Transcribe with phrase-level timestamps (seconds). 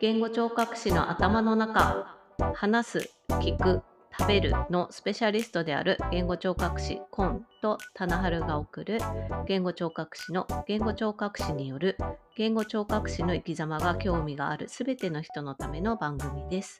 [0.00, 2.16] 言語聴覚士の頭の中
[2.54, 3.82] 話す聞く
[4.18, 8.98] 食べるのスペシャリストである言語聴覚士コンと棚春が送る
[9.46, 11.96] 言語聴覚士の言語聴覚士による
[12.36, 16.78] 言語聴覚士の生き様が興味があるすべての人のための番組です。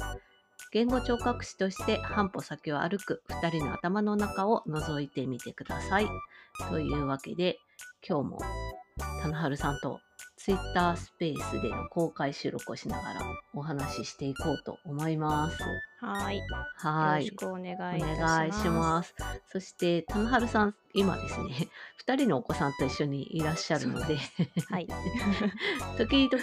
[0.73, 6.09] 言語聴覚士として半歩先を歩く2人の頭の中を覗いてみてください。
[6.69, 7.59] というわけで
[8.07, 8.39] 今日も
[9.23, 10.01] 棚春さんと
[10.43, 13.21] ツイッタースペースでの公開収録をしながら
[13.53, 15.59] お話ししていこうと思います。
[16.01, 16.39] はい。
[16.39, 16.43] よ
[16.79, 17.37] はいろし。
[17.37, 19.15] くお願いします。
[19.53, 21.69] そして、棚春さん、今ですね、
[22.09, 24.17] 2人のお子さんと一緒にいらっしゃるので、
[24.71, 24.87] はい。
[25.99, 26.43] 時々、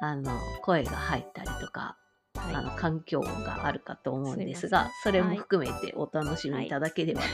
[0.00, 1.96] あの、声が入ったりとか、
[2.34, 7.26] あはの環境音があるかと思うんですがそれも含めてお楽しみいただければと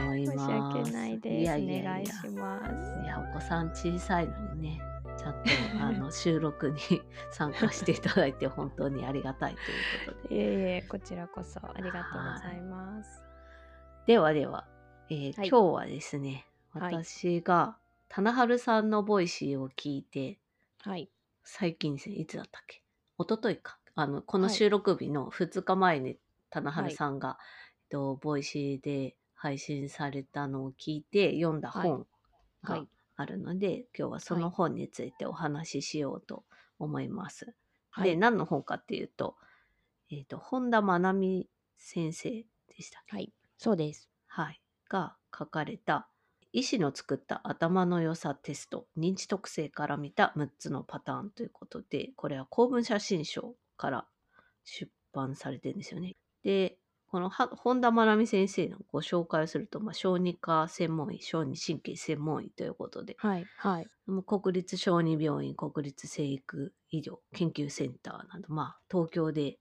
[0.00, 0.24] 思い。
[0.24, 0.38] います。
[0.38, 1.34] 申し訳ないです。
[1.36, 3.02] いやいやいやお願いします。
[3.02, 4.80] いや、お子さん小さいのにね、
[5.16, 5.40] ちゃんと
[5.80, 6.78] あの収録に
[7.30, 10.34] 参加していただいて本当にありがたいということで。
[10.34, 10.46] いえい
[10.78, 13.22] え、こちらこそありがとうございます。
[14.06, 14.66] ではでは、
[15.08, 17.76] えーはい今日はですね、はい私が
[18.08, 20.38] 棚春さんのボイシーを聞いて、
[20.82, 21.10] はい。
[21.44, 22.82] 最近ですね、いつだったっけ？
[23.18, 23.78] 一昨日か。
[23.94, 26.18] あの、このはい収録日の2日前に
[26.50, 32.06] 棚春さんが、えっと、ボイシーで配信されたのを聞いて読んだ本
[32.64, 32.88] がはい。
[33.18, 36.44] あるので、今日はその本についてお話ししようと
[36.78, 37.46] 思います。
[37.46, 37.52] で、
[37.90, 38.16] はい。
[38.18, 39.36] 何の本かっていうと、
[40.10, 41.48] えっ、と、本田真美
[41.78, 43.16] 先生でしたっけ？
[43.16, 43.32] はい。
[43.56, 44.10] そうです。
[44.26, 46.08] はい、が書かれた
[46.52, 54.06] 医師の作った頭の良さテスト認知特性から見た6つのパターンということでこれは光文社新書から
[54.64, 56.16] 出版されてるんですよね。
[56.42, 56.78] で
[57.16, 63.46] このは本田真奈美先生のご紹介をすると、まあ、小児科専門医小児神経専門医ということではい。
[63.56, 63.86] はい。
[64.04, 69.58] もう国立小児病院国立生育医療研究センターなど、まあ、東京で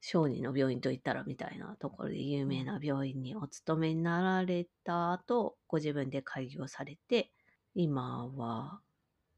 [0.00, 7.32] 小児の病院といったらみたいなところで有名な病院にお勤めになられた後ご自分で開業されて
[7.74, 8.80] 今は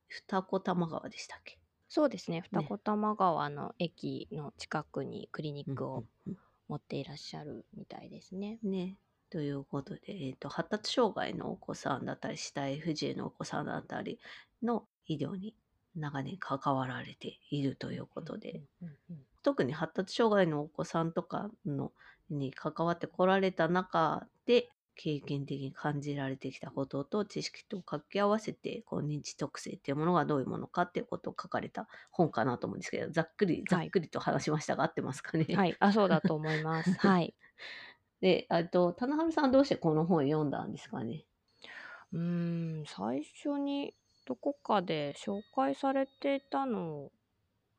[0.09, 1.59] 二子玉川でしたっけ？
[1.89, 2.43] そうですね。
[2.43, 6.05] 二子玉川の駅の近くにクリニックを
[6.69, 8.59] 持っていらっしゃるみたいですね。
[8.63, 8.97] ね
[9.31, 14.21] ということで、えー、と発達障害のお子さんだったり死体不自由のお子さんだったり
[14.63, 15.55] の医療に
[15.97, 18.63] 長年関わられているということで、
[19.43, 21.93] 特に発達障害のお子さんとかの
[22.31, 35.47] に関わってこられた中で経験的に感じられてきたことと知識と掛け合わせてこう認知特性っていうものがどういうものかっていうことを書かれた本かなと思うんですけどざっくりざっくりと話しましたが、合ってますかね。
[35.53, 35.77] はい。
[35.81, 36.99] あ、そうだと思います。
[36.99, 37.34] はい。
[38.21, 41.27] であと棚春さんどうしてこの本読んだんですかね？
[42.12, 43.94] うーん、最初に
[44.25, 47.12] どこかで紹介されてたのを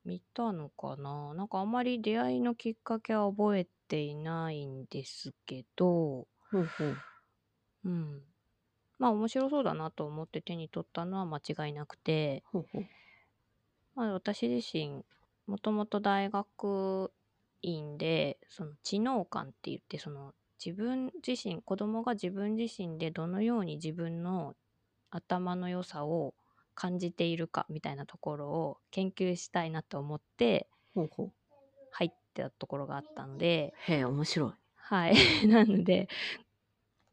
[0.05, 5.87] 見たのかななんかあまり出会いのきっかけは覚えていないんですけど、
[6.23, 6.27] ほ
[6.61, 6.97] うほう
[7.85, 8.21] うん。
[8.97, 12.85] まあ面白そうだなと思って手に取ったのは間違いなくて、ほうほう
[13.95, 15.03] まあ私自身、
[15.47, 17.11] もともと大学
[17.61, 20.33] 院で、その知能感って言って、その
[20.63, 24.55] 自分自身、子供が自分自身でどのように自分の
[25.11, 26.33] 頭の良さを
[26.73, 31.31] 感じているかみたいなところを研究したいなと思ってほうほう
[31.91, 34.53] 入ったところがあったので、へえ面白い。
[34.75, 35.13] はい。
[35.47, 36.07] なので、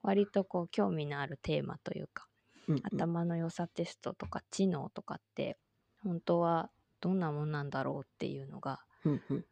[0.02, 2.28] 割とこう興味のあるテーマというか、
[2.68, 2.82] うんうん。
[2.84, 5.58] 頭の良さテストとか知能とかって
[6.02, 6.70] 本当は
[7.00, 9.44] どんなもんなんだろうっていうのがうんうん。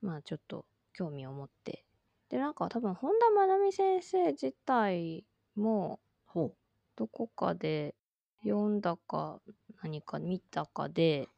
[0.00, 1.84] まあちょっと興味を持って。
[2.28, 6.52] でなんか多分本田真奈美先生自体もほ
[6.96, 7.94] どこかで
[8.42, 9.40] 読んだか
[9.82, 11.28] 何か見たかで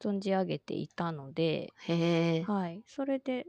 [0.00, 1.72] 存じ上げていたので。
[2.44, 3.46] はい、それで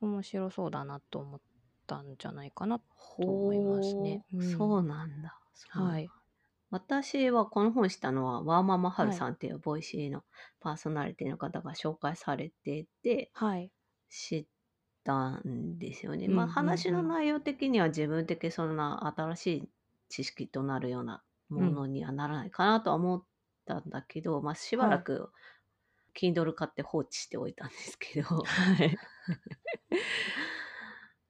[0.00, 1.40] 面白そうだなと思っ
[1.86, 2.80] たんじゃないかな。
[2.90, 5.38] ほ思いますねううんそうなんだ。
[5.68, 6.08] はい。
[6.70, 10.24] 私はこの本知ったのはワーママハルさんっていうボイシーの
[10.60, 13.70] パーソナリティの方が紹介されててはい。
[14.08, 14.46] 知っ
[15.04, 16.26] たんですよね。
[16.26, 19.68] うんうんうんまあ話の内容的には自分的そんな新しい
[20.08, 23.24] 知識となるようなものにはならないかなとは思っ
[23.66, 25.32] たんだけど、まあしばらく
[26.14, 28.96] Kindle 買って放置しておいたんですけど、はい。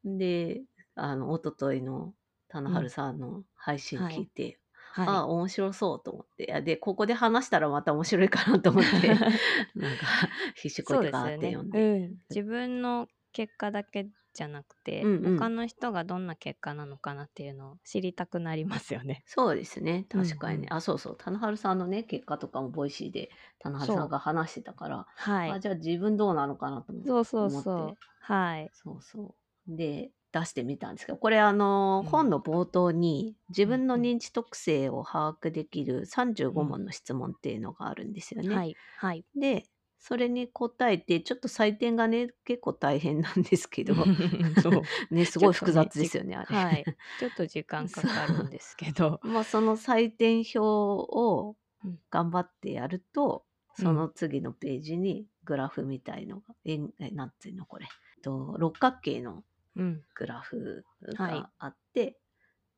[0.04, 0.62] で、
[0.94, 2.14] あの、一昨日の
[2.48, 4.58] 棚春さんの配信聞いて、
[4.96, 6.62] あは面白そうと思って。
[6.62, 9.08] で、ここで話したらまた面白いかなと思って、
[9.74, 10.06] なんか、
[10.54, 11.98] 必死こいとかあって読んで。
[11.98, 12.18] うん。
[12.30, 19.24] 自分の結果だけじゃなくて、うんうん他の人がどんな結果なのかなっていうのを知りたくなりますよね。
[19.26, 20.06] そうですね。
[20.12, 20.68] うん確かにね。
[20.70, 21.16] うんあ、そうそう。
[21.16, 25.60] 棚春さんのね、結果とかもボイシーで棚春さんが話してたから、はいあ、。
[25.60, 27.08] じゃあ自分どうなのかなと思って。
[27.08, 27.98] そうそう思そうって。
[28.20, 28.70] はい。
[28.72, 29.34] そうそう。
[29.68, 38.54] で、出してみたんですけど、これあの、うん本の冒頭に自分の認知特性を把握できる35うん問の質問っていうのがあるんですよね。
[38.54, 38.76] はい。
[38.96, 39.24] はい。
[39.36, 39.64] で、
[39.98, 43.94] それに答えて、ちょっと採点がね、結構大変なんですけど、
[44.60, 44.82] そう。
[45.14, 46.46] ね、すごい複雑ですよね、あれ。
[46.56, 46.84] はい。
[47.20, 49.20] ちょっと時間かかるんですけど。
[49.22, 53.44] まあその採点表をうん頑張ってやると、
[53.78, 57.86] うんその次のページにグラフみたいのが、えんえなんていうのこれ、
[58.22, 59.44] と六角形のうん。
[59.74, 60.84] グラフ
[61.16, 62.18] はいがあって、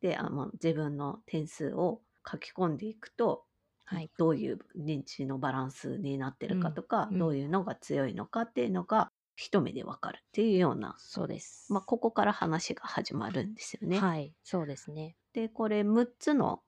[0.00, 2.00] であの自分の点数を
[2.30, 3.44] 書き込んでいくと、
[3.86, 4.10] はい。
[4.18, 11.72] どういう認知のバランスになってるかとか、うんうんどういうのが強いのかっていうのが一目でわかるっていうような、そうです。
[11.72, 13.98] まあ、ここから話が始まるんですよね。
[13.98, 14.34] はい。
[14.42, 15.16] そうですね。
[15.32, 16.62] でこれ6つの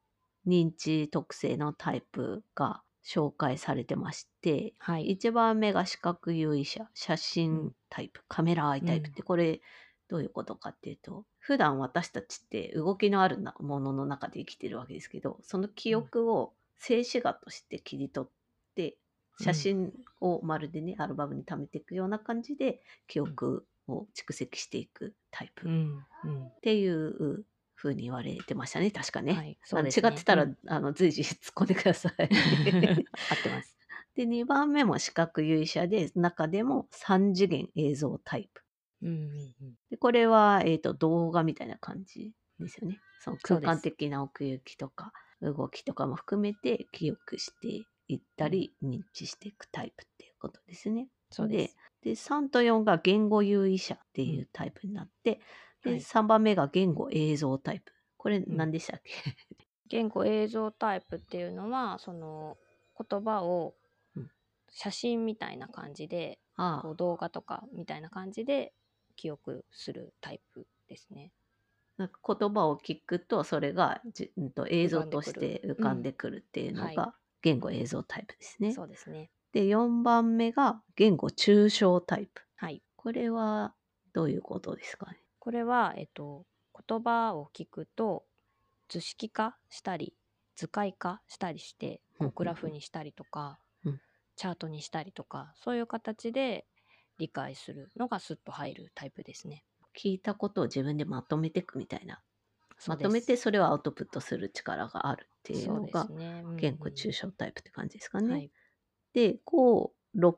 [0.47, 5.17] 認知特性のタイプが紹介されてまして、はい。
[5.19, 9.61] 1番目が視覚優位者写真タイプ、カメラアイタイプってこれ
[10.08, 18.31] どういうことかっていうと普段私たちって動きのあるなものの中で生きてるわけですけどその記憶を静止画として切り取っ
[18.75, 18.96] て
[19.40, 25.70] 写真をまるでねアルバムに貯めていくような感じで記憶を蓄積していくタイプっ。
[26.62, 27.44] ていう
[27.76, 29.32] 風に言われてましたね確かね。
[29.34, 29.84] はい。
[29.84, 32.12] ね違ってたら、うんあの随時突っ込んでください。
[32.19, 33.76] 合ってます。
[34.16, 38.62] で2番目も視覚優位者で中でも3次元映像タイプ。
[39.03, 39.75] うんうんうん。
[39.91, 42.99] でこれは、えー、と動画みたいな感じですよね。
[43.21, 51.09] その空間的な奥行きとか動きとかも含めて記憶していったり認知していくタイプっていうことですね。
[51.31, 51.77] そうです。
[52.03, 55.41] で3と4が言語優位者っていうタイプになって、
[55.85, 57.93] ではい3番目が言語映像タイプ。
[58.17, 59.12] これん何でしたっけ、
[59.89, 62.56] 言語映像タイプっていうのはその
[62.99, 63.75] 言葉を
[64.17, 64.31] うん
[64.71, 68.73] 写真みたいな感じで、ああこう動画とかみたいな感じで
[69.19, 71.32] 記憶するタイプですね。
[71.97, 78.73] なんか言葉を聞くとそれがじ、うん、と映像として浮浮かんでくるっていうのはいが言語映像タイプですね。
[78.73, 79.31] そうですね。
[79.53, 82.43] で4番目が言語抽象タイプ。
[82.55, 82.81] はい。
[82.97, 83.75] これは
[84.12, 85.19] どういうことですかね？
[85.41, 86.47] これは、えっと、
[86.88, 88.25] 言葉を聞くと
[88.88, 90.15] 図式化したり
[90.55, 92.00] 図解化したりして
[92.37, 94.00] グラフにしたりとか、うん
[94.41, 96.65] チャートにしたりとかそういう形で
[97.19, 99.65] 理解するのがスッと入るタイプですね。
[99.97, 102.23] 聞いたことを自分でまとめていくみたいな。
[102.87, 106.06] まとめてそれをアウトプットする力があるっていうのが
[106.56, 108.32] 言語抽象タイプって感じですかね。
[108.32, 108.50] はい。
[109.15, 110.35] で5、6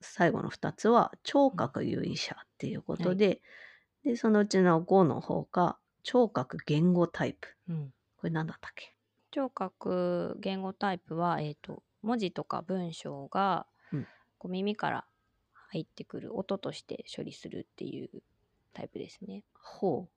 [0.00, 3.42] 最後の2つは聴覚優位者っていうことで、
[4.04, 7.48] でそのうちの5の方が聴覚言語タイプ。
[7.68, 8.94] うんこれ何だったっけ？
[9.32, 14.06] 聴覚言語タイプは、えー、と文字とか文章が、うん
[14.38, 15.06] こう耳から
[15.74, 18.10] 入ってくる音として処理するっていう
[18.72, 19.42] タイプですね。
[19.54, 20.08] ほ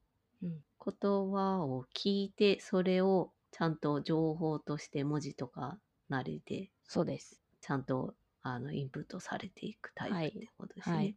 [0.41, 0.45] う。
[0.45, 7.41] うん言葉を聞いてそれをちゃんと情報として文字とかなりでそうです。
[7.59, 8.13] ちゃんと
[8.43, 10.95] あのインプットされていくタイプはいってことですね。
[10.95, 11.15] はい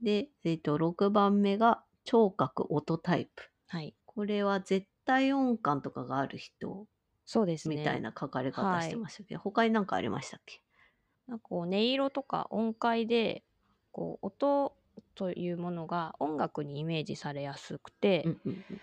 [0.00, 3.50] で、えっと6番目が聴覚音タイプ。
[3.68, 3.94] はい。
[4.06, 6.86] これは絶対音感とかがある人
[7.24, 7.76] そうですね。
[7.76, 9.34] みたいな書かれ方はいしてましたけ？
[9.34, 10.60] ど、他に何かありましたっけ？
[11.28, 13.44] なんかこう音色とか音階で
[13.92, 14.74] こう音
[15.14, 18.80] というものが音楽にイメージされやすくて、うんうんうん。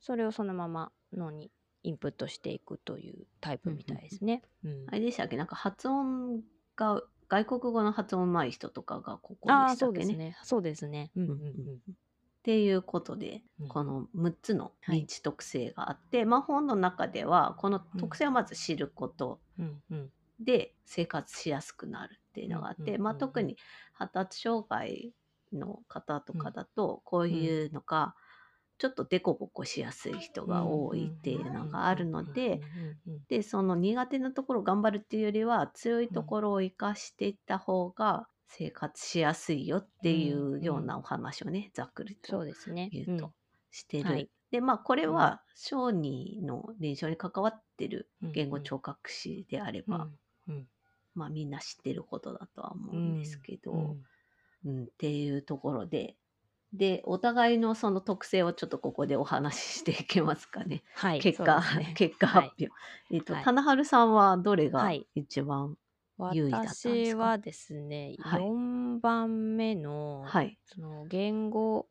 [0.00, 1.50] それをそのまま脳に
[1.82, 4.42] インプットしていくというタイプみたいですね。
[4.64, 4.86] うん。
[4.88, 5.36] あれでしたっけ？
[5.36, 6.42] なんか発音
[6.76, 9.74] が外国語の発音上手い人とかがここでしたっけね？
[9.76, 10.36] そうですね。
[10.42, 11.10] そうですね。
[11.16, 11.78] うんうんうん。
[12.40, 13.68] っていうことで、うん。
[13.68, 20.12] この6つのはい認知特性があって、まあ本の中ではこの特性をまず知ることうんうん。
[20.40, 23.56] で生活しやすくなるっていうのがあって、まあ特に
[23.92, 25.12] 発達障害
[25.52, 28.14] の方とかだとこういうのが
[28.78, 32.60] ちょっとデコボコしやすい人が多いっていうのがあるので、
[33.28, 42.44] でその苦手なところを頑張るっていうよりは強いところを生かしていった方が生活しやすいよっていうようなお話をねざっくりと。
[42.92, 43.32] 言うと
[43.70, 44.10] してる。
[44.10, 50.08] はいでまあこれは小児の臨床に関わってるうん言語聴覚士であれば、
[51.18, 54.04] まあみんな知ってることだとは思うんですけど、うん
[54.64, 54.84] うん。
[54.84, 56.16] っていうところで。
[56.70, 60.82] でお互いのその特性をちょっとここでお話ししていけますかね。
[60.94, 61.20] はい。
[61.20, 61.92] 結果、ね。
[61.96, 62.68] 結果発表。
[63.10, 63.44] えっと、はい。
[63.44, 65.06] 棚春さんはどれがはい。
[65.14, 65.78] 一番、
[66.34, 66.90] 優位だったんですか？
[66.90, 68.42] 私はですね、はい。
[68.42, 70.58] 4番目の、はい。
[70.66, 71.88] その言語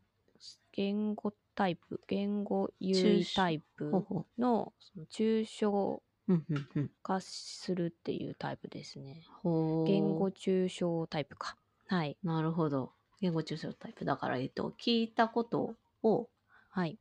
[0.74, 3.92] 言語タイプ言語優位タイプ
[4.38, 6.34] のその抽象う。
[6.34, 6.92] うんうんうん。
[7.02, 9.24] 化するっていうタイプですね。
[9.42, 9.86] ほう。
[9.86, 11.58] 言語抽象タイプか。
[11.88, 12.18] はい。
[12.24, 12.92] なるほど。
[13.22, 14.06] 言語抽象タイプ。
[14.06, 16.30] だから、えっと、聞いたことを、
[16.70, 17.00] はい。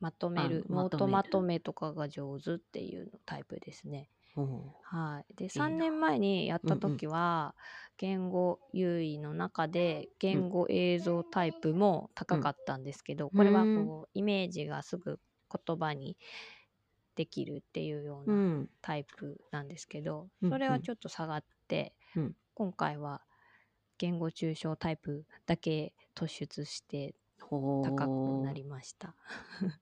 [0.00, 0.64] まとめる。
[0.68, 4.10] あノートまとめとかが上手っていうのタイプですね。
[4.82, 5.34] はい。
[5.34, 7.54] で、な3年前にやったうんうん時は、
[7.96, 15.20] 言語優位の中で言語映像タイプも高かったんですけど、これはこうイメージがすぐ
[15.66, 16.16] 言葉に
[17.18, 18.32] できるっていうようう。
[18.32, 23.22] なんタイプなんですけど、うんそれはちょっと下がって、うん今回は
[23.98, 27.14] 言語抽象タイプだけ突出して。
[27.40, 27.80] 高
[28.40, 29.14] くなりました。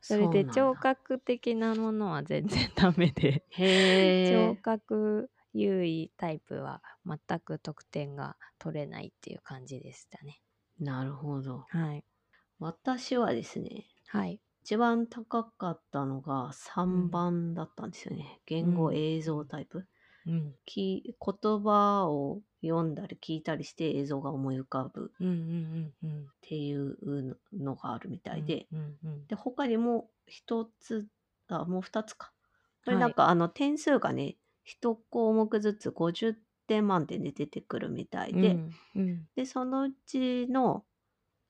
[0.00, 4.56] それで聴覚的なものは全然ダメでへ聴え。
[4.56, 10.40] 覚優位タイプは全く得点が取れないっていう感じでしたね。
[10.80, 11.66] なるほど。
[11.68, 12.04] はい。
[12.58, 14.40] 私はですね、はい。
[14.64, 18.40] 一番高かったのが3番だったんですよね。
[18.46, 19.86] 言語映像タイプ。
[20.26, 20.54] うん。
[20.64, 25.34] き言葉を読んだり聞いたりして映像が思い浮かぶっうんうん
[26.02, 26.26] うんうん。
[26.40, 31.06] ていうのがあるみたいで、うんうんで他にも一つ
[31.48, 32.32] あもう二つか
[32.86, 38.40] これはいなんか、あの点数がね一項目ずつ50点満点で出てくるみたいうん。
[38.40, 40.84] で、うんうんでそのうちの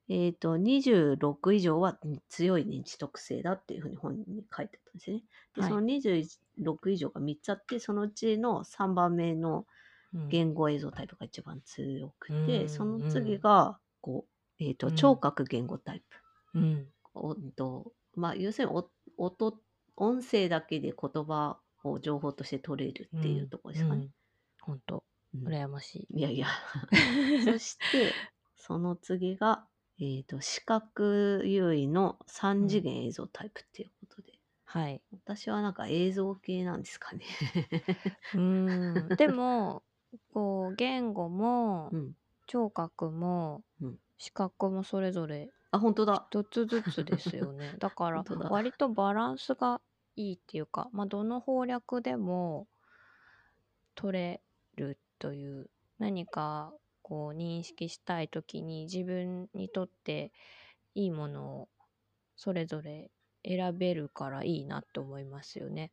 [0.08, 5.22] えっ、と26以上は強い認知特性だっていうふうに本に書いてあったんですよね。
[5.54, 9.66] で、はいその26以上が3つあってそのうちの3番目の
[10.14, 14.26] うん言語映像タイプが一番強くて、うんその次がこ
[14.60, 16.02] う、えー、とうん聴覚言語タイ
[16.52, 16.58] プ。
[16.58, 19.58] うんおとまあ、要するにお音
[19.96, 24.08] 音声だけで言葉を情報として取れるっていうところですかね。
[24.60, 26.18] 本当うん羨ましい。
[26.18, 26.46] いやいや。
[27.44, 28.12] そして
[28.56, 29.66] その次が、
[30.00, 34.32] えー、と視覚優位の3次元映像タイプっていうことで、
[34.64, 35.00] はい。
[35.12, 37.24] 私はなんか映像系なんですかね。
[38.34, 39.16] うーん。
[39.16, 39.84] でも、
[40.32, 46.26] こう、言語もう、ん、聴覚もうん、視覚もそれぞれあ本当だ。
[46.30, 47.74] 一つずつですよね。
[47.78, 49.80] だからだ割とバランスが
[50.16, 52.68] いいっていうか、まあ、どの攻略でも
[53.94, 54.40] 取れ
[54.76, 56.72] るという何か
[57.04, 60.32] こう認識したい時に自分にとって
[60.94, 61.68] いいものを
[62.34, 63.10] それぞれ
[63.44, 65.92] 選べるからいいなって思いますよね。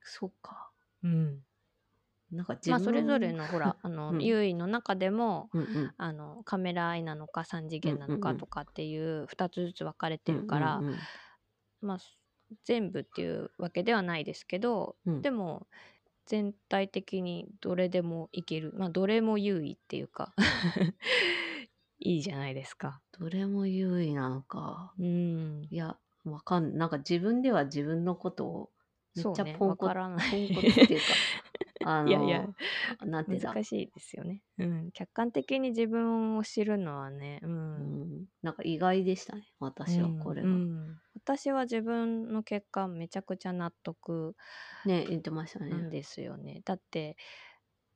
[0.00, 0.70] そうか。
[1.04, 1.40] うん、
[2.30, 4.22] なんか自分まあそれぞれのほら あの、うん。
[4.22, 5.94] 優位の中でもうんうん。
[5.98, 10.98] あのカメラアイなのか3次元なのうんうんうんかとかっていう2つずつ分かれてるから、うんうんうん。
[11.82, 11.98] まあ
[12.64, 15.22] 全部っていうわけではないですけど、うん。
[15.22, 15.66] でも
[16.26, 18.72] 全体的にどれでもいける。
[18.76, 20.34] まあどれも優位っていうか。
[21.98, 23.00] いいじゃないですか。
[23.18, 24.92] どれも優位なのか。
[24.98, 28.70] うん、いや、わかんなんか自分では自分のことを
[29.14, 29.52] めっちゃそうね。
[29.52, 30.30] わポンコ,、からない。
[30.30, 31.06] ポンコツっていうか、
[31.80, 32.48] あの、いやいや。
[33.04, 34.90] なんて難しいですよね、うん。
[34.92, 37.82] 客観的に自分を知るのはね、ううん。
[37.82, 40.48] ん、なんか意外でしたね、私はこれは。
[40.48, 44.34] うんうん私は自分の結果めちゃくちゃ納得
[44.84, 45.70] ね、言ってましたね。
[45.70, 46.62] なんですよね。
[46.64, 47.16] だって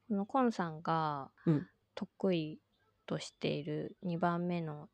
[0.08, 2.60] このコンさんがうん得意
[3.06, 4.88] としている2番目の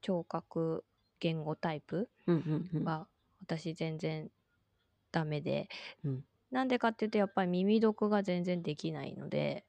[0.00, 0.84] 聴覚
[1.20, 2.84] 言語タイプうんうんうん。
[2.84, 3.06] は
[3.42, 4.30] 私全然
[5.12, 5.68] ダメで、
[6.04, 9.64] うんなんでかっていうとやっぱり耳読が全然できないので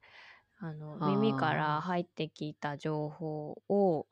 [0.58, 4.06] あのあー耳から入ってきた情報を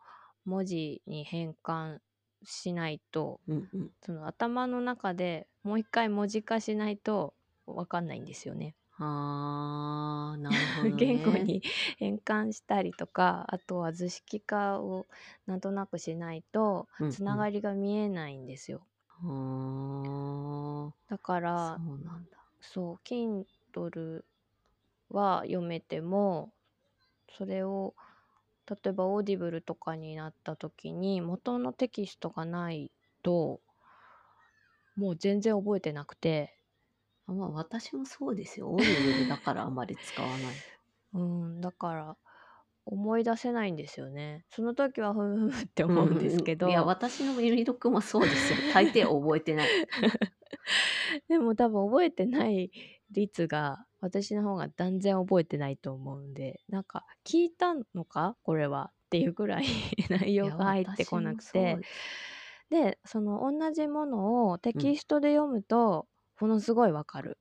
[0.45, 1.99] 文字に変換
[2.45, 7.35] しないとうんうん、その頭の中でもう一回文字化しないと
[7.67, 8.75] 分かんないんですよね。
[8.99, 10.97] あー、 なるほど、ね。
[10.97, 11.63] 言語に
[11.99, 15.07] 変換したりとかあとは図式化を
[15.47, 18.87] なんとなくしないとうんうんつながりが見えないんですよ。
[19.09, 22.37] あーだからそうなんだ。
[22.61, 24.25] そう Kindle
[25.11, 26.53] は読めても
[27.37, 27.95] それを
[28.69, 32.91] 例えばオーディブルとかになった時に元のテキストがない
[33.23, 33.61] と
[34.97, 36.57] もう全然覚えてなくて
[37.29, 38.69] あまあ、私もそうですよ。
[38.69, 40.39] オーディブルだからあまり使わない。
[41.15, 42.17] うんだから
[42.85, 48.73] 思い出せないんですよねその時はふむふむって思うんですけど、いや、私の耳読もそうですよ。
[48.73, 49.69] 大抵覚えてない。
[51.29, 52.71] でも多分覚えてない
[53.11, 58.37] 率が私の方が断然覚えてないと思うんでなんか聞いたのか？
[58.43, 59.67] これはっていうぐらい
[60.11, 61.79] 内容が入ってこなくて。
[62.69, 66.09] でその同じものをテキストで読むと
[66.41, 67.39] ものすごいわかる、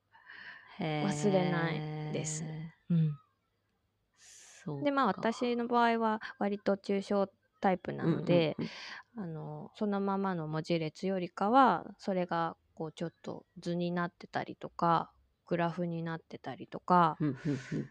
[0.79, 1.79] 忘れない
[2.13, 2.43] です。
[2.89, 5.21] うん、でまあか。
[5.31, 7.27] 私の場合は割と抽象
[7.59, 8.55] タイプなので、
[9.17, 15.11] あのそのままの文字列よりかはそれがこうちょっと図になってたりとか
[15.45, 17.35] グラフになってたりとか、うんうん
[17.73, 17.89] うん。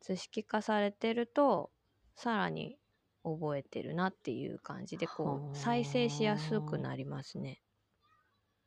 [0.00, 1.70] 図式化されてると
[2.14, 2.78] さらに
[3.24, 5.36] 覚えてるなっていう感じでこはあ。
[5.52, 7.62] う再生しやすくなりますね。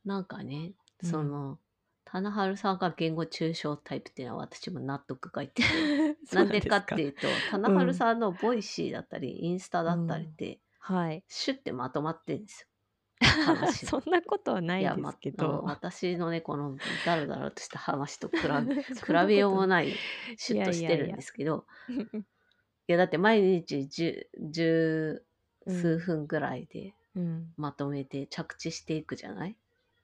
[0.06, 0.74] なんかね、
[1.04, 1.10] うん。
[1.10, 1.60] その、
[2.06, 5.62] 棚春さんが言語抽象タイプっていうのは私も納得がいって。
[6.34, 11.24] なんでかっていうと棚春さんのボイシーだったり、インスタだったりって、はい。
[11.28, 12.69] シュッてまとまってるんですよ。
[13.86, 15.62] そんなことはないやですけど。
[15.66, 18.36] 私のねこのダラダラとした話と比
[18.66, 19.94] べ 比べようもない
[20.38, 25.24] シュッとしてるんですけどいや だって毎日十十
[25.68, 27.54] 数分ぐらいでうん。
[27.58, 29.56] まとめて着地していくじゃない、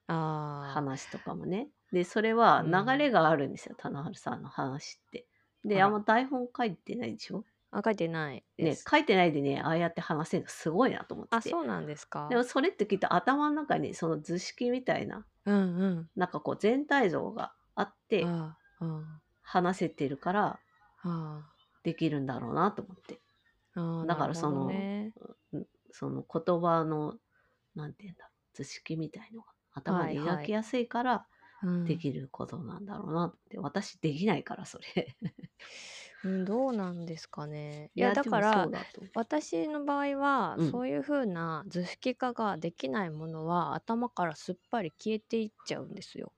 [0.08, 0.72] ああ。
[0.72, 1.68] 話とかもね。
[1.92, 5.24] でそれはうん流れがあるんですよ、棚原さんの話って。
[5.64, 7.44] であんま台本書いてないでしょ？
[7.78, 8.84] あ、書いてないでねす。
[8.88, 12.28] 書いてないでねああやって話せるのすごいなと思ってあ、てそうなんですか。
[12.28, 16.10] でもそれってきっと頭の中にその図式みたいなうんうん。
[16.16, 20.60] なんかこう全体像があってああ、話せてるから
[21.02, 21.52] あ
[21.82, 23.20] できるんだろうなと思って
[23.74, 24.06] あ、ああ。
[24.06, 27.14] だからそのなるほどねその言葉の
[27.74, 31.26] なんて言うんだろう図式みたいのが頭ではいはい描きやすいから
[31.62, 35.16] うんできることなんだろうなって、私できないからそれ
[36.26, 37.90] うん、どうなんですかね。
[37.94, 38.70] いいや、だから
[39.14, 40.80] 私の場合は、うん。
[40.80, 46.32] そういう風な図式化ができないものは頭からすっぱり消えていっちゃうんですよ。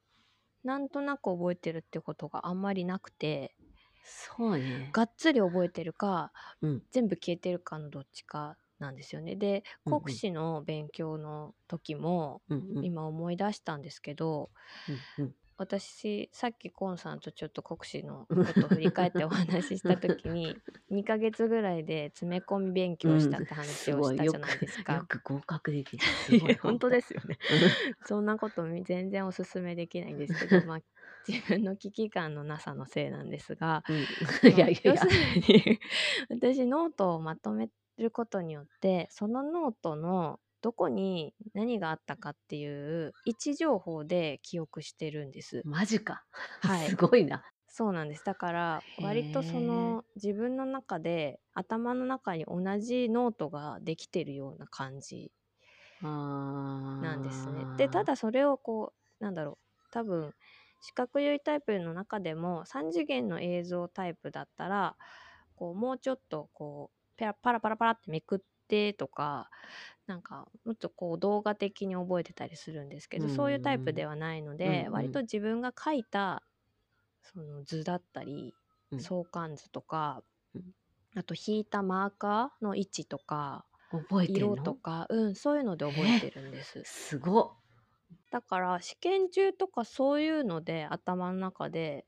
[0.65, 3.57] なんとなく覚えてるってことがあんまりなくて。
[4.03, 4.93] そうね。
[4.93, 6.85] がっつり覚えてるかうん。
[6.91, 9.37] 全部消えてるかのどっちかなんですよね。
[9.37, 12.91] で国試の勉強の時もうんうん。
[12.91, 14.51] 今思い出したんですけど
[14.89, 20.57] うんうん私さっきコンさんとちょっと国試のことを振り返ってお話しした時に
[20.93, 24.95] 2ヶ月ぐらいで詰め込み勉強したって話をしたじゃないですか。
[24.95, 27.39] よく合格できるすごい本当ですよね。
[28.07, 30.81] そんなことみ全然おすすめできないんですけど、まあ、
[31.27, 34.93] 自分の危機感のなさのせいなんですが、うん、いやいや。
[34.93, 35.11] 要する
[35.55, 35.81] に
[36.29, 37.69] 私ノートをまとめ
[37.99, 45.63] ることによってそのノートのどこに何があったかっていう位置情報で記憶してるんです。
[45.65, 46.25] マジか、
[46.61, 48.25] はいすごいなそうなんです。
[48.25, 55.31] だから割とその自分の中で頭の中に同じノートができてるような感じ
[56.03, 56.09] な
[57.03, 57.65] なんですね。
[57.77, 60.35] でただそれをこうなんだろう多分
[60.81, 64.97] 視覚優位タイプの中でも3次元の映像タイプだったら
[65.57, 69.51] こうもうちょっとこうペラパラパラパラってめくってとか
[70.09, 76.43] なんかもっとこう動画的に覚えてたりするんですけど、うんそういうタイプではないので、割と自分が描いた
[77.23, 78.55] その図だったり、
[78.91, 79.01] うん。
[79.01, 80.63] 相関図とか、うん。
[81.15, 84.55] あと引いたマーカーの位置とか覚えてるの？
[84.55, 86.83] 色とか、うん、そういうので覚えてるんです。
[86.85, 87.51] すごっ。
[88.31, 92.07] だから試験中とかそういうので頭の中で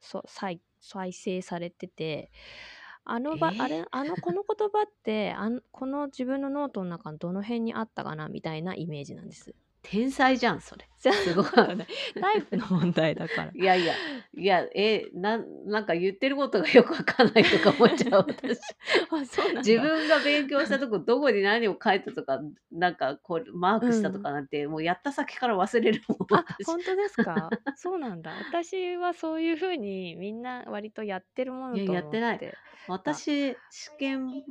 [0.00, 2.30] そ再再生されてて
[3.04, 9.54] あのば、えーあれあのこの言葉ってあんこの自分のノートの中のどの辺にあったかなみたいなイメージなんです。
[9.82, 10.88] 天才じゃんそれ。
[10.98, 11.46] すごい？
[12.20, 13.50] タイプの問題だから。
[13.52, 13.94] いやいや
[14.36, 18.60] いやえなんなんか言ってることがよくわかんないとか思っちゃう私。
[19.58, 22.40] 自分が勉強したとこどこに何を書いたとか
[22.70, 27.50] なんかこうマークしたとかなんて、もうやった先から忘れるもんあ私本当ですか？
[27.74, 28.32] そうなんだ。
[28.48, 32.40] 私はそういうふうにみんな割とやってるものとい思やってない。
[32.86, 34.44] 私試験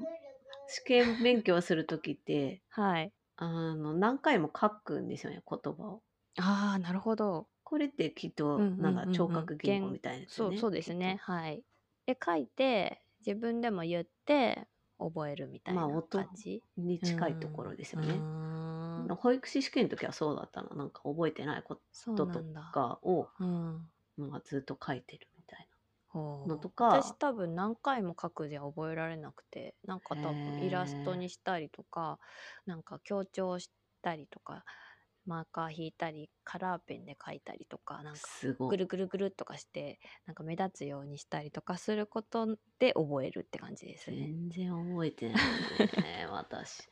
[0.68, 6.04] 試験勉強する時ってはいあの何回も書くんですよね言葉を。
[6.38, 7.48] ああなるほど。
[7.64, 8.84] これってきっとうんうんうんうん。
[8.84, 11.20] なんか聴覚言語みたいなそうそうですね。
[11.22, 11.64] はい。
[12.06, 14.68] で書いて自分でも言って
[14.98, 18.08] 覚えるみたいなまあ音感じ、に近いところですよね。
[18.08, 22.72] ね保育士試験の時はそうだったななんか覚えてないこそうととなんだ。
[22.72, 23.92] かを、うん。
[24.18, 25.28] まあ、ずっと書いてる
[26.14, 26.86] のとか。
[27.02, 32.20] 私多分何回も書くじゃ覚えられなくてなんか多分イラストにしたりとか
[32.66, 33.72] なんか強調し
[34.02, 34.64] たりとか
[35.26, 38.66] マーカー引いたりカラーペンで書いたりとかなんなかすご。
[38.68, 44.18] いぐるぐるぐるっとかしてなんか目立つようにしたりとかすることで覚えるって感じですね。
[44.18, 45.36] 全然覚えてない
[46.04, 46.90] ね 私。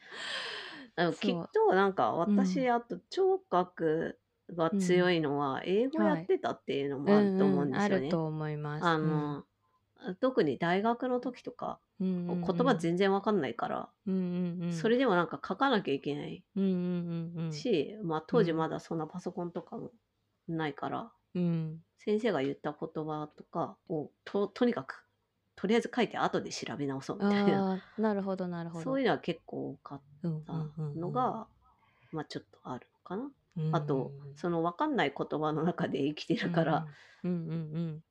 [0.96, 1.20] でもそう。
[1.20, 2.76] きっとなんか私、うん。
[2.76, 4.20] あと聴覚
[4.56, 8.10] が強いのは英語やってたっていうのもあると思うんですよね。
[8.10, 8.86] と思います。
[8.86, 9.44] あの、
[10.22, 12.30] 特に大学の時とか、うん、うんうん。
[12.32, 18.58] うん言葉全然わかんないから、うんうんうん、それでもなんか書かなきゃいけないうんうんうんうん、し、まあ当時うん。
[18.58, 19.92] まだそんなパソコンとかも
[20.48, 25.06] ないから、うん、先生が言った言葉とかをととにかく
[25.56, 27.72] とりあえず書いて後で調べ直そうみたいな。
[27.72, 28.84] ああ、なるほどなるほど。
[28.84, 31.00] そういうのは結構多かっうんうんたうんうん。
[31.02, 31.48] のが、
[32.14, 33.30] まあちょっとあるのかな。
[33.68, 33.76] うん。
[33.76, 36.88] あとその分かんない言葉の中で生きてるから、、
[37.24, 38.04] うんうんうん。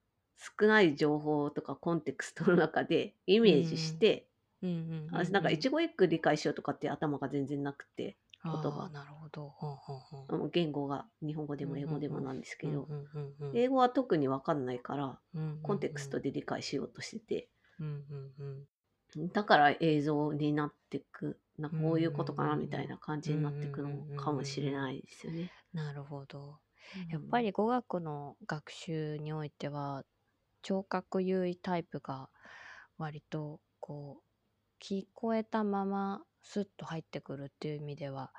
[0.61, 4.29] 少ない情報とかコンテクストの中でイメージして、
[4.63, 8.89] うんうんうんうんあなんか一語一句理解しようとかって頭が全然なくて、言葉。
[8.93, 9.49] なるほど。
[9.49, 10.51] ほうほうほう。
[10.51, 15.59] 言語が日本語でも英語でもなんですけど、うんうんうんうん英語は特に分かんないからうん。
[15.63, 17.49] コンテクストで理解しようとしてて、
[17.81, 17.91] うんう
[18.43, 18.67] ん
[19.17, 19.29] うん。
[19.33, 25.53] だから映像になってくなこういうことかなうんみたいな感じになってくのかもしれないですよね。
[25.73, 26.61] なるほど。
[27.11, 30.05] やっぱり語学の学習においては
[30.63, 32.31] 聴覚優位タイプが
[32.97, 38.33] 割とこう聞こえたままスッと入ってくるっていう意味では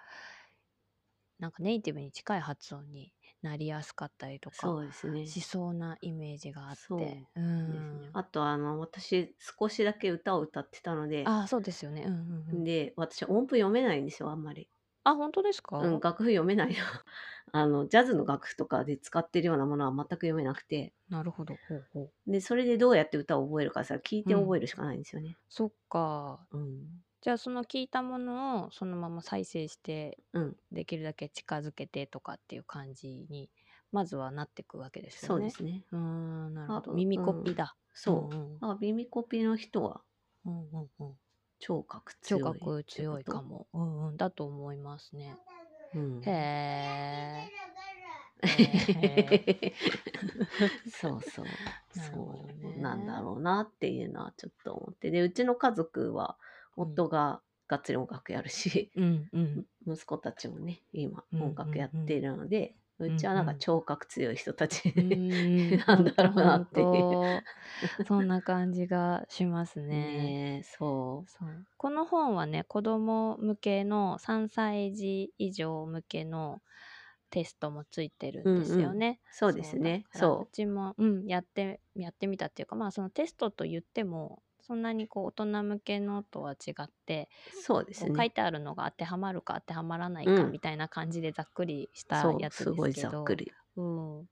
[1.40, 5.26] なんかネイティブに近い発音になりやすかったりとそかうですね。
[5.26, 6.98] しそうなイメージがあってそ
[7.36, 7.40] う。
[7.40, 8.00] うですん。
[8.00, 12.04] ねあとあの私少しだけ歌を歌ってたので、あそうですよね。
[12.06, 12.20] うんうん
[12.58, 12.64] うん。
[12.64, 14.70] で私音符読めないんですよあんまり。
[15.04, 16.76] あ本当ですか、うん、楽譜読めないの。
[17.52, 20.94] あのジャズの楽譜とかで使ってるようなものは全く読めなくて。
[21.10, 21.56] なるほど。
[21.68, 22.32] ほうほう。
[22.32, 25.38] でそれでどうやって歌を覚えるかさ聞いて覚えるしかないんですよね。
[25.50, 26.48] そっか。
[26.52, 33.50] うんじゃあその聞いたものをそのまま再生してうん、できるだけ近づけてとかっていう感じに
[33.92, 35.36] まずはなっていくわけですよね。
[35.36, 35.86] そうですね。
[35.92, 36.94] うーんなるほど。
[36.94, 37.76] 耳コピだ。
[37.94, 38.36] そう。
[38.36, 40.02] んあ耳コピの人は
[40.46, 41.16] うんうんうんうん
[41.60, 42.54] 聴覚強聴。
[42.54, 43.68] 覚強いかも。
[43.74, 45.40] うんうんだと思いますね。
[45.94, 46.22] うん。
[46.22, 47.52] へえ。
[48.44, 49.74] へ
[50.88, 51.46] そうそう。
[51.96, 55.12] なるほどねそうなんだろうなっていうのはちょっと思って。
[55.12, 56.38] で、うちの家族は
[56.78, 59.66] 夫ががっつり音楽やるし、うんうん。
[59.88, 65.02] 息子たちもね、今うん音楽やっているので、んうんうちはなんか聴覚強い人たち、うー
[65.76, 65.78] ん。
[65.88, 67.20] なんだろうなっていう。
[68.06, 70.36] そんな感じがしますね。
[70.36, 71.66] ねえそそう。
[71.78, 76.62] この本はね子供向けの3歳児以上向けの
[77.30, 79.22] テストもついてるんですよね。
[79.32, 79.34] う。
[79.36, 80.06] そうですね。
[80.14, 80.34] だからう。
[80.34, 87.52] そちも、うん、やってやってみたっていうかまあそのテストと言ってもそんなにこう大人向けのとは違ってう。
[87.52, 88.32] そうですこう書いね。
[88.32, 93.56] てあるのが当てはまるか当てはまらないかうんみたいな感じでざっくりしたやつですけど、すごいざっくり。
[93.78, 93.84] う
[94.24, 94.28] ん、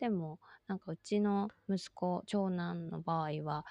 [0.00, 3.66] でもなんかうちの息子長男の場合は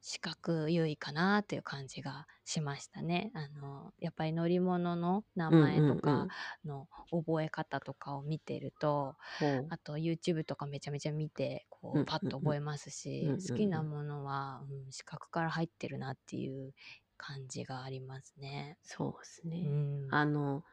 [0.00, 3.30] 視覚優位かなっていう感じがしましたね。
[3.34, 6.28] あのやっぱり乗り物の名前とうんうんうんか
[6.64, 16.74] の覚え方とかを見てると、ほうあと YouTube とかめちゃめちゃ見てこうんうんううんパッと覚えますし、うんうんうん好きなものは、うん、視覚から入ってるなっていう
[17.16, 18.78] 感じがありますね。
[18.82, 19.68] そうですうね。
[19.68, 20.64] ん、あの、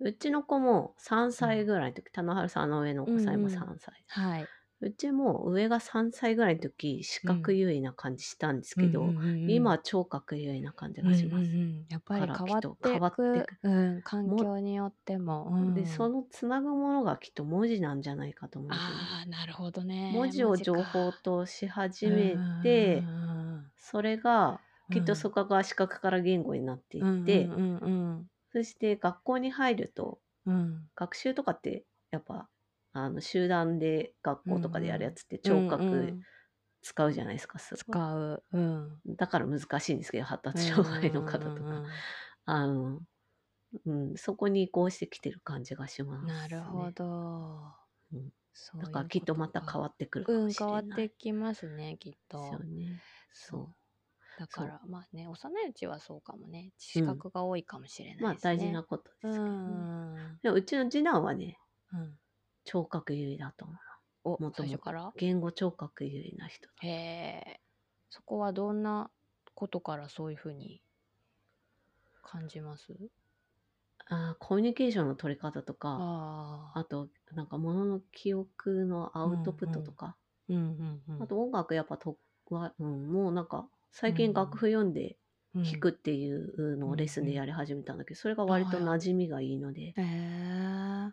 [0.00, 4.04] うちの子も3歳ぐらいの時、棚春さんの上のお子さんもうんうん3歳。
[4.06, 4.50] はい。
[4.80, 11.44] うちも上が3歳ぐらいの時、視覚優位な感じしたんですけど、うんうんうんうん今は聴覚優位な感じがします。
[11.44, 15.48] うんうんうんやっぱり変わって変わってうん、環境によっても。
[15.50, 18.80] うんで、そのつなぐものがきっと文字なんじゃないかと思うんです。
[18.80, 20.12] ああなるほどね。
[20.14, 23.38] 文字を情報とし始めてうん、うん
[23.76, 24.60] それが
[24.92, 32.48] きっうんとそこが視覚から言語になってうんいって、うんうんそして学校に入るとうんうん学習とかってやっぱ
[32.92, 36.22] あの集団で学校とかでやるやつって聴うんう覚ん
[36.80, 38.44] 使うじゃないですか、すごい使う。
[38.52, 39.00] うん。
[39.16, 41.86] だから難しいんですけど発達障害の方とか、うんうんうん
[42.50, 43.00] あの、
[43.84, 47.60] うん、そこに移行してきてる感じがします、ね、なるほど。
[48.12, 52.40] うんそうだからきっとまた変わってくるかうんもしれない、変わってきますねきっと。
[52.40, 53.02] ですよね。
[53.32, 53.74] そう
[54.38, 58.28] だからまあね幼いうちはそうかもね視覚が多いかもしれないですね。
[58.28, 60.38] まあ大事なことですうけど、ねん。
[60.42, 61.58] でもうちの次男はね
[61.92, 62.18] うん。
[62.70, 63.78] 聴覚優位だと思う
[64.44, 65.10] お最初から？
[65.16, 67.60] 言語聴覚優位な人へえ。
[68.10, 69.10] そこはどんな
[69.54, 70.82] ことからそういうふうに
[72.22, 72.92] 感じます？
[74.10, 75.88] あーコミュニケーションの取り方とか
[76.74, 80.16] あとなんか物の記憶のアウトプットとか、
[80.50, 81.22] うんうんうん。
[81.22, 82.18] あと音楽やっぱと
[82.50, 85.16] は、うん、もうなんか最うん近楽譜読んで
[85.54, 91.07] うん弾くっていうのをレッスンでやり始めたんだけど、それが割と馴染みがいいので、へえ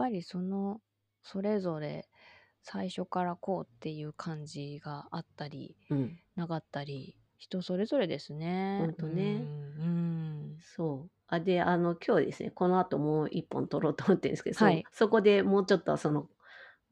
[0.00, 0.80] ぱりその
[1.22, 2.08] それぞれ
[2.62, 8.78] 最初からこうっていう感じがあったりうん、なかったり人それぞれですね。
[8.80, 9.42] ほんとね
[9.78, 9.86] うんう
[10.56, 11.10] んそう。
[11.26, 16.28] あで、あの、今日ですね、この後もう一本取ろうと思ってるんですけど、はいそそこでもうちょっとその、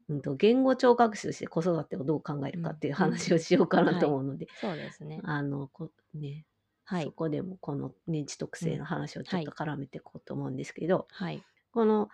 [0.07, 5.21] うん、と言語聴覚士として子育てをどう考えるかっていう話をしようかなと思うので、そうですね。
[5.23, 6.45] あの、こね、
[6.83, 7.03] はい。
[7.03, 11.43] そこでもこの認知特性の話をちょっと絡めていこうと思うんですけど、はい。
[11.71, 12.09] この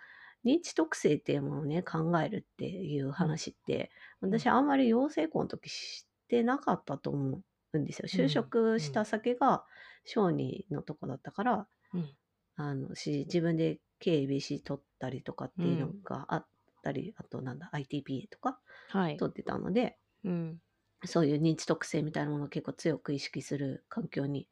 [0.46, 3.90] 認知特性っていうものをね考えるっていう話って、
[4.30, 8.08] うん私あんまり養成校の時してなかったと思うんですよ。
[8.08, 9.64] 就職した先が
[10.04, 12.16] 小児のとこだったから、うん
[12.56, 16.46] あのし自分で KBC 取ったりとかっていうのがあっ
[16.82, 19.16] たり、あとなんだ ITPA とかはい。
[19.18, 20.60] 取ってたのでうん。
[21.06, 24.48] そういう認知特性みたいなものを結構強く意識する環境に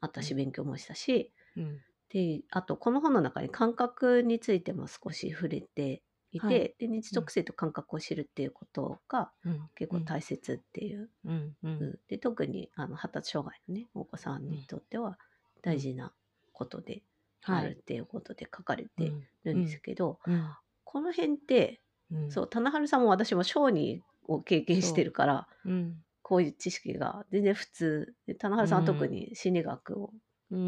[0.00, 1.84] あったしうん勉強もしたし、うん。
[2.12, 9.68] であとこの本の中に感覚についても少し触れていて、はいで認知特性と感覚を知るっていうことがうん。
[9.74, 11.56] 結構大切っていう、うん。
[11.62, 11.72] うん。
[11.80, 15.18] うんで特にあの発達障害のねお子さんにとっては
[15.62, 16.12] 大事な
[16.52, 17.02] ことで
[17.44, 17.74] あはい。
[17.74, 19.26] るっていうことで書かれてうん。
[19.44, 20.56] るんですけど、うん。
[20.84, 22.28] この辺ってうん。
[22.30, 26.04] そう棚春さんも私も小児を経験してるからうん。
[26.22, 30.18] こういう知識が全然普通で棚春さんは特に心理学をうん。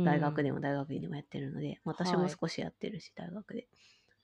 [0.03, 3.69] 大学でも大学院でもやってるので、私もはい少しやってるし大学で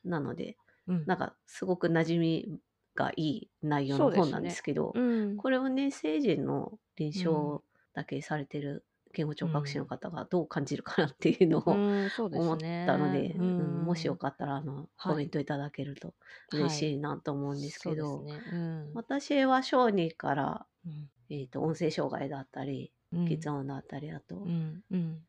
[0.05, 1.07] なのでうん。
[1.07, 2.61] なんかすごく馴染み
[2.95, 5.43] がいい内容の本なんですけどうん。
[5.43, 7.63] これをね成人の臨床
[7.95, 12.85] だけされてる言語聴覚士の方がどう感じるかなっていうのをうん、思っね。
[12.85, 16.15] たので、ううんんもしよかったらあの、はいコメントいただけると
[16.53, 18.43] 嬉しいなと思うんですけど、そうですね。
[18.47, 18.95] うん。
[18.95, 24.85] 私は小児から、うんえー、と音声障害だったりうん喫音だったりあと、うん。
[24.91, 25.27] うん。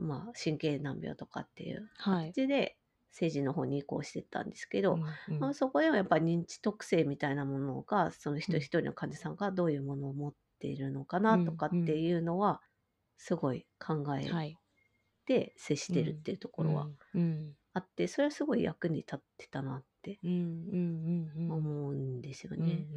[0.00, 2.36] まあ、神経難病とかっていうはい。
[2.36, 2.78] 形で
[3.12, 12.62] 政治の方に移行していったんですけど、うんまあ、そこではやっぱり認知特性みたいなものがその一人一人の患者さんがどういうものを持っているのかなとかっていうのは
[13.18, 14.58] すごい考えはい。
[15.26, 17.56] て接してるっていうところはうん。
[17.74, 20.20] あってそれはすごい役に立ってたなって。
[21.48, 22.88] 思うんですようんね。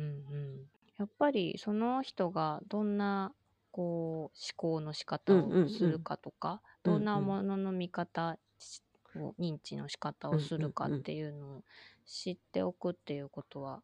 [0.98, 3.34] やっぱりその人がどんな
[3.74, 8.40] こう思考の仕方をするかとか、どんなものの見方
[9.16, 11.66] を認知の仕方をするかっていうのを
[12.06, 13.84] 知っておくっていうことは、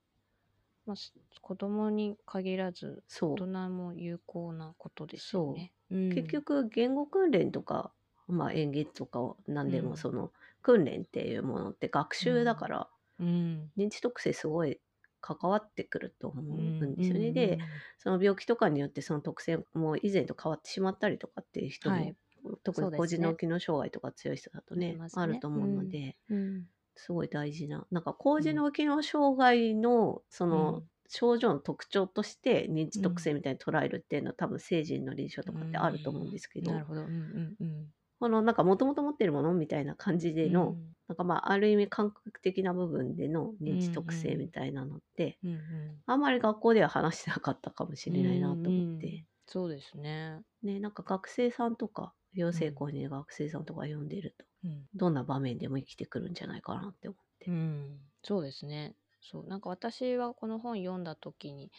[0.86, 5.74] まあ、す子供に限らず大人も有効なことですよね。
[5.92, 6.10] うん。
[6.10, 7.94] 結局言語訓練とか、
[8.28, 9.90] まあ、演劇とかを何でうん。
[9.90, 13.72] もその訓練っていうものって学習だから、うん。
[13.78, 14.82] 認知特性すごい
[15.22, 17.32] 関わってくると思ううんですよね。
[17.32, 17.60] で
[17.98, 22.18] その病気とかによってその特性も以前と変わってしまったりとかっていう人も、はい。
[22.64, 23.06] 特にそうですね。
[23.06, 24.98] 高次脳機能障害とか強い人だとねね。
[25.14, 27.88] あると思うので、うんすごい大事な。
[27.92, 30.90] なんか高次脳機能障害のその、うん。
[31.08, 37.02] 症状の特徴として認知特性みたいに捉えるっていうのは、多分成人の臨床とかってあると思うんですけど、なるほど。
[37.02, 40.96] うんうんうんこのなんかもともと持ってるものみたいな感じでの、うん。
[41.08, 46.04] なんかまあある意味感覚的な部分での認知特性みたいなのって、うんうん。
[46.08, 49.26] あんまり学校では話してなかったかもしれないなと思って、うんうん。
[49.48, 50.44] そうですね。
[50.64, 54.90] ねなんか学生さんとか養成校にいる学生さんとか読んでると、うん。
[54.94, 57.48] どんな場面でも生きてくるんじゃないかなって思って。
[57.48, 58.96] うん、そうですね。
[59.22, 59.48] そう。
[59.48, 61.72] なんか私はこの本読んだ時に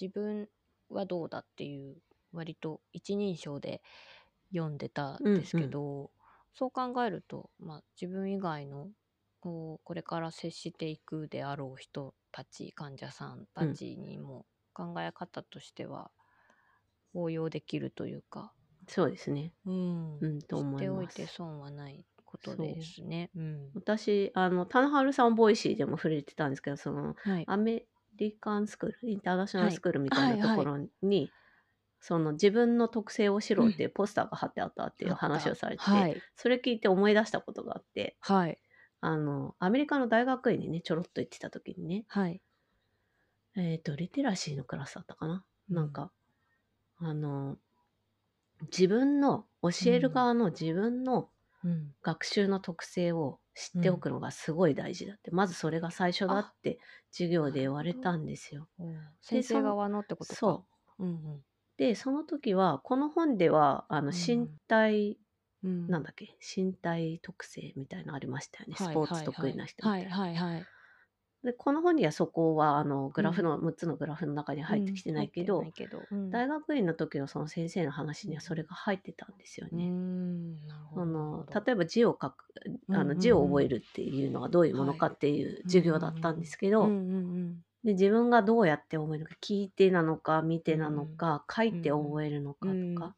[0.00, 0.50] 自分
[0.90, 3.82] はどうだっていう割と一人称で
[4.52, 6.10] 読んでたんですけど、
[6.54, 8.88] そう考えると、まあ、自分以外の
[9.40, 16.10] こうこれから接していくであろう人たち患者さんたちにも考え方としては
[17.14, 18.52] 応用できるというか、
[18.88, 19.52] そうですね。
[19.64, 20.82] うんうんと思います。
[20.82, 23.30] ておいて損はないことですね。
[23.34, 23.40] う。
[23.40, 23.70] ん。
[23.74, 27.44] 私あの棚春さんボイシーでも触れてたんですけどそのはい。
[27.46, 27.84] アメ
[28.16, 31.30] リカンスクールインターナショナルはいスクールみたいなところに、
[32.00, 36.22] その自分の特性を知ろうっていうポスターが貼ってあったっていう話をされて、はい。
[36.36, 38.16] それ聞いて思い出したことがあって。
[38.20, 38.58] はい。
[39.00, 42.04] あのアメリカの大学院にねちょろっと行ってた時にね。
[42.08, 42.40] はい。
[43.56, 45.76] えっ、とリテラシーのクラスだったかな、うん。
[45.76, 46.12] なんか
[46.98, 47.56] あの
[48.62, 51.30] 自分の教える側の自分の
[51.64, 51.94] うん。
[52.02, 56.78] 学習の特性を知っておくのがすごい大事だって、まずそれが最初だって
[57.10, 58.68] 授業で言われたんですよ。
[59.22, 60.34] 先生側のってことか。。
[60.36, 60.66] そ
[60.98, 61.04] う。
[61.04, 61.42] うん
[61.76, 64.14] でその時はこの本ではあのうん。
[64.14, 65.18] 身体、
[65.62, 65.88] うん。
[65.88, 70.16] なんだっけ身体特性みたいなのありましたよね、はいスポーツ得意な人みたいな。
[70.16, 70.66] はいはいはい。
[71.44, 75.72] でこの本にはそこはあのグラフの、6つのグラフの中に入ってきてないけど、うん。
[75.72, 76.02] けど。
[76.10, 76.30] うん。
[76.30, 79.92] 大学院の時のその先生の話にはそれが入ってたんですようね。
[80.96, 82.52] あの例えば字を書く
[82.90, 83.08] あうんうんうん。
[83.08, 93.14] の字を覚えるっていうのがどういうものかっていう授業だったんですけど、うんうんで自分がどうやって覚えるのか聞いてなのか見てなのか、書いて覚えるのかうんとか、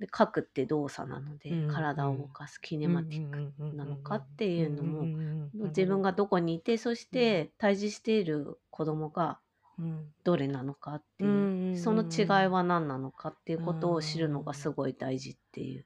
[0.00, 9.38] で書くって動作なので、うん体を動かすキネマティックなのかっていうのも、も自分がどこにいてそして対峙している子供が
[10.24, 15.84] どれなのかっていう、その違いは何なのかっていうことを知るのがすごい大事っていう。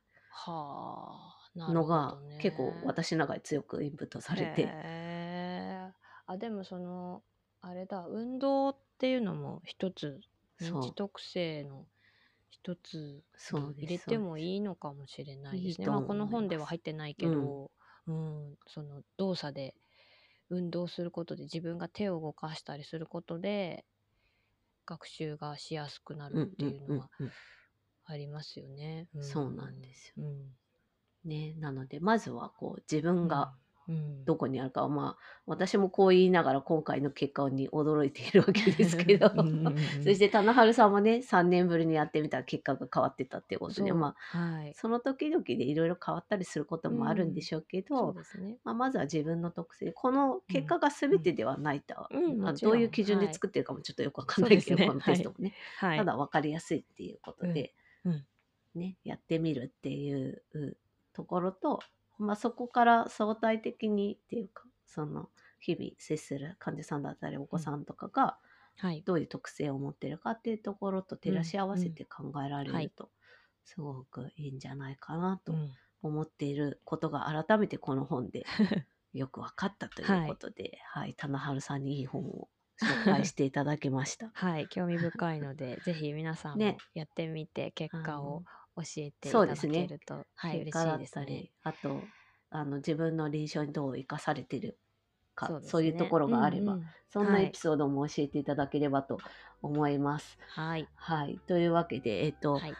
[1.57, 4.68] のが結構私の中で強くインプットされて、
[6.26, 7.22] あでもその
[7.68, 10.20] あれだ運動っていうのも一つ
[10.61, 11.85] そう認知特性の
[12.50, 15.68] 一つそうです入れてもいいのかもしれないですね。
[15.70, 17.72] いいと思いまあこの本では入ってないけど、
[18.07, 19.74] うん、その動作で
[20.48, 23.85] 運動することで自分が手を動かしたりすることで
[24.87, 27.11] 学習がしやすくなうんるっていうのは
[28.05, 29.09] ありますよね。
[29.20, 30.24] そうなんですよ。
[30.24, 31.29] うん。
[31.29, 33.52] ね、なのでまずはこう自分が
[33.88, 39.31] うん、どこにあるかは、まあ私もこう言いながら今回の結果に驚いているわけですけど。
[40.03, 48.16] そして棚春さんもね3年ぶりにやってみたら結果が変わってたっていうことでまあはい、その時々でいろいろ変わったりすることもあるんでしょうけど。
[48.64, 52.75] まあ、まずは自分の特性この結果が全てではないとうんもちろん。
[52.75, 54.87] どういう基準で作ってるかもちょっとよくわかんないけど、ね。
[54.88, 55.99] このテストもね、はい。
[55.99, 57.75] ただ分かりやすいっていうことで、
[58.75, 60.42] ね、やってみるっていう
[61.12, 61.81] ところと、
[62.18, 68.38] まあ、そこから相対的にっていうかその日々接する患者さんだったりお子さんとかが
[68.79, 69.02] はい。
[69.07, 73.11] どういう特性を持ってるかっていうところと照らし合わせて考えられはいると
[73.64, 75.70] すごくいいんじゃないかなとうん。
[76.02, 78.44] 思っていることが改めてこの本で
[79.12, 81.14] よく分かったということで、はい。
[81.14, 82.48] 棚春さんにいい本を
[82.81, 84.31] 紹介していただきました。
[84.35, 86.76] はい、興味深いので、ぜひ皆さんもね。
[86.94, 88.44] やってみて、結果を
[88.76, 91.50] 教えていただそうですねけると、はい、嬉しいですね。
[91.62, 92.02] あと
[92.50, 94.78] あの自分の臨床にどう生かされてる
[95.34, 99.18] かそう,、ねいうところがあれば、うんうんそんなはいエピソードも教えていただければと
[99.62, 100.38] 思います。
[100.48, 100.86] はい。
[100.96, 102.74] はい、というわけで、えっとはい。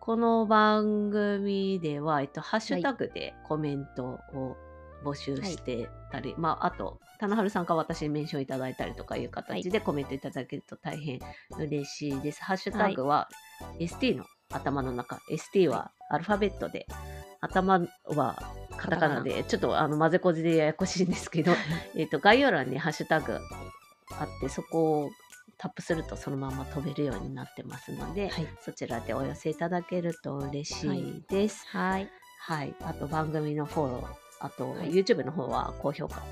[0.00, 4.56] この番組では、えっと、ハッシュタグでコメントを
[5.04, 11.18] 募集してたり、まあ、あと、棚春さんから私にメンションいただいたりとかいう形でコメントいただけると大変
[11.58, 12.42] 嬉しいです。
[12.42, 13.28] ハッシュタグは
[13.78, 16.86] ST の頭の中、ST はアルファベットで、
[17.40, 18.36] 頭は
[18.76, 21.52] カタカナで、ちょっとあの混ぜこじでややこしいんですけど、
[21.96, 23.38] えっと概要欄にハッシュタグ
[24.12, 25.10] あって、そこを
[25.58, 28.48] タップするとそのまま飛べるようになってますので、はい。
[28.60, 31.66] そちらでお寄せいただけると嬉しいです。
[31.68, 32.10] はい。
[32.40, 32.74] はい。
[32.82, 34.06] あと番組のフォロー、
[34.40, 36.22] あと、はい YouTube の方は高評価、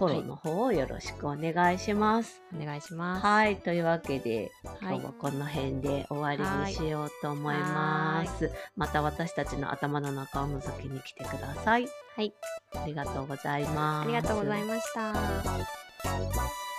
[0.00, 2.40] フォローの方をよろしくお願いします。
[2.58, 3.26] お願いします。
[3.26, 3.56] はい。
[3.56, 8.50] というわけで、はい今日はこの辺で終わりにしようと思います。
[8.76, 11.86] また私たちの頭の中を覗きに来てください。
[12.16, 12.32] はい。
[12.76, 14.04] ありがとうございます。
[14.04, 16.69] ありがとうございました。